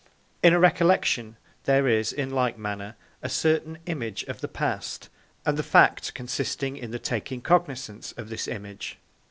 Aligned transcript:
In 0.41 0.51
a 0.51 0.57
recollection 0.59 1.37
there 1.65 1.87
is, 1.87 2.11
in 2.11 2.31
like 2.31 2.57
manner, 2.57 2.95
a 3.21 3.29
certain 3.29 3.77
image 3.85 4.23
of 4.23 4.41
the 4.41 4.47
past 4.47 5.09
and 5.45 5.57
the 5.57 5.61
fact 5.61 6.15
consisting 6.15 6.75
in 6.75 6.89
the 6.89 6.97
taking 6.97 7.39
cognisance 7.39 8.11
of 8.13 8.29
this 8.29 8.47
image. 8.47 8.97